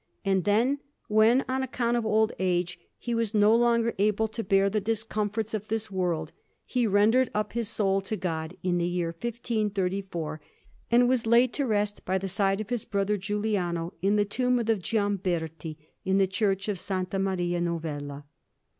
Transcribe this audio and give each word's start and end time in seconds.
And 0.25 0.45
then, 0.45 0.79
when 1.09 1.45
on 1.47 1.61
account 1.61 1.95
of 1.95 2.07
old 2.07 2.31
age 2.39 2.79
he 2.97 3.13
was 3.13 3.35
no 3.35 3.55
longer 3.55 3.93
able 3.99 4.27
to 4.29 4.43
bear 4.43 4.67
the 4.67 4.81
discomforts 4.81 5.53
of 5.53 5.67
this 5.67 5.91
world, 5.91 6.31
he 6.65 6.87
rendered 6.87 7.29
up 7.35 7.53
his 7.53 7.69
soul 7.69 8.01
to 8.01 8.17
God, 8.17 8.57
in 8.63 8.79
the 8.79 8.87
year 8.87 9.09
1534, 9.09 10.41
and 10.89 11.07
was 11.07 11.27
laid 11.27 11.53
to 11.53 11.67
rest 11.67 12.03
by 12.03 12.17
the 12.17 12.27
side 12.27 12.59
of 12.59 12.71
his 12.71 12.83
brother 12.83 13.15
Giuliano 13.15 13.93
in 14.01 14.15
the 14.15 14.25
tomb 14.25 14.57
of 14.57 14.65
the 14.65 14.77
Giamberti, 14.77 15.77
in 16.03 16.17
the 16.17 16.25
Church 16.25 16.67
of 16.67 16.77
S. 16.77 17.05
Maria 17.19 17.61
Novella. 17.61 18.25